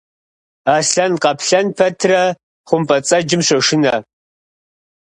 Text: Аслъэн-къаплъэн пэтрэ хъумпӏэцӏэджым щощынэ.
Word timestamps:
Аслъэн-къаплъэн 0.75 1.67
пэтрэ 1.77 2.21
хъумпӏэцӏэджым 2.67 3.41
щощынэ. 3.47 3.95